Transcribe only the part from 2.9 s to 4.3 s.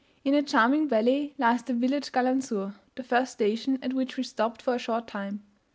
the first station, at which we